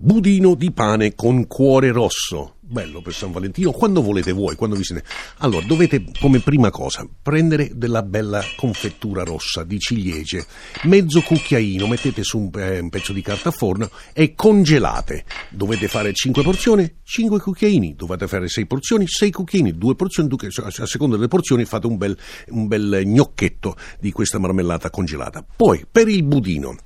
[0.00, 2.58] Budino di pane con cuore rosso.
[2.60, 5.02] Bello per San Valentino, quando volete voi, quando vi siete...
[5.38, 10.46] Allora, dovete come prima cosa prendere della bella confettura rossa di ciliegie,
[10.84, 15.24] mezzo cucchiaino, mettete su un, eh, un pezzo di carta a forno e congelate.
[15.50, 20.48] Dovete fare 5 porzioni, 5 cucchiaini, dovete fare 6 porzioni, 6 cucchiaini, 2 porzioni, due-
[20.62, 22.16] a seconda delle porzioni fate un bel,
[22.50, 25.44] un bel gnocchetto di questa marmellata congelata.
[25.56, 26.76] Poi, per il budino,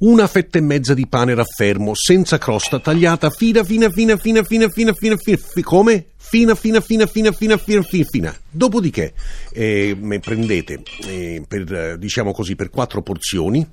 [0.00, 4.68] una fetta e mezza di pane raffermo, senza crosta, tagliata fina, fina, fina, fina, fina,
[4.68, 6.06] fina, fina, fina, fi- come?
[6.16, 8.36] Fina, fina, fina, fina, fina, fina, fina, fina.
[8.48, 9.12] Dopodiché
[9.52, 13.66] eh, prendete, eh, per, eh, diciamo così, per quattro porzioni,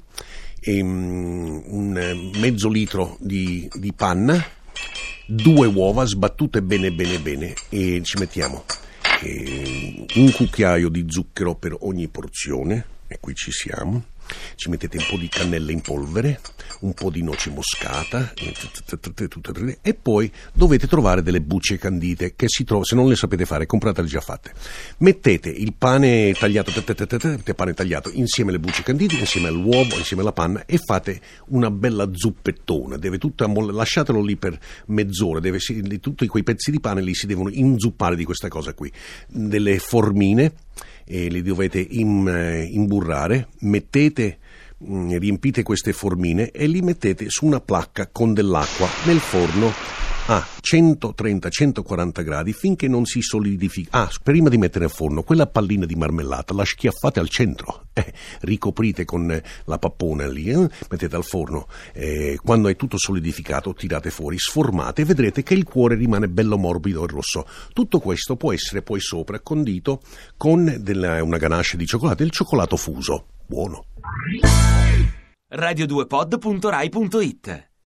[0.59, 4.43] ehm, un eh, mezzo litro di, di panna,
[5.25, 8.65] due uova sbattute bene, bene, bene, e ci mettiamo
[9.21, 14.03] eh, un cucchiaio di zucchero per ogni porzione, e qui ci siamo.
[14.55, 16.41] Ci mettete un po' di cannella in polvere,
[16.81, 18.33] un po' di noce moscata
[19.81, 23.65] e poi dovete trovare delle bucce candite che si trovano, se non le sapete fare,
[23.65, 24.51] compratele già fatte.
[24.97, 26.73] Mettete il pane tagliato,
[27.55, 32.09] pane tagliato insieme alle bucce candite, insieme all'uovo, insieme alla panna e fate una bella
[32.11, 32.97] zuppettona.
[32.97, 35.59] Deve ammoll- lasciatelo lì per mezz'ora, deve,
[36.01, 38.91] tutti quei pezzi di pane lì si devono inzuppare di questa cosa qui.
[39.27, 40.51] Delle formine
[41.07, 44.37] e li dovete eh, imburrare, mettete,
[44.83, 49.71] mm, riempite queste formine e li mettete su una placca con dell'acqua nel forno
[50.29, 54.01] a 130-140 gradi finché non si solidifica.
[54.01, 58.13] Ah, prima di mettere a forno, quella pallina di marmellata la schiaffate al centro, eh,
[58.41, 63.73] ricoprite con eh, la pappona lì, eh, mettete al forno, eh, quando è tutto solidificato
[63.73, 67.47] tirate fuori, sformate e vedrete che il cuore rimane bello morbido e rosso.
[67.71, 70.01] Tutto questo può essere poi sopra condito
[70.35, 73.27] con della- una ganache di cioccolato, il cioccolato fuso.
[73.45, 73.85] Buono.
[75.51, 77.67] radio2pod.rai.it